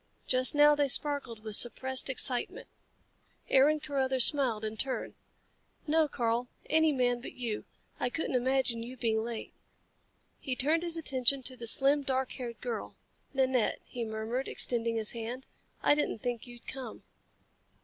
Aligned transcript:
Just 0.25 0.55
now 0.55 0.73
they 0.73 0.87
sparkled 0.87 1.43
with 1.43 1.55
suppressed 1.55 2.09
excitement. 2.09 2.67
Aaron 3.51 3.79
Carruthers 3.79 4.25
smiled 4.25 4.65
in 4.65 4.75
turn. 4.75 5.13
"No, 5.85 6.07
Karl. 6.07 6.47
Any 6.67 6.91
man 6.91 7.21
but 7.21 7.33
you. 7.33 7.65
I 7.99 8.09
couldn't 8.09 8.33
imagine 8.35 8.81
you 8.81 8.97
being 8.97 9.23
late." 9.23 9.53
He 10.39 10.55
turned 10.55 10.81
his 10.81 10.97
attention 10.97 11.43
to 11.43 11.55
the 11.55 11.67
slim, 11.67 12.01
dark 12.01 12.31
haired 12.31 12.59
girl. 12.61 12.95
"Nanette," 13.35 13.79
he 13.85 14.03
murmured, 14.03 14.47
extending 14.47 14.95
his 14.95 15.11
hand, 15.11 15.45
"I 15.83 15.93
didn't 15.93 16.17
think 16.17 16.47
you'd 16.47 16.65
come." 16.67 17.03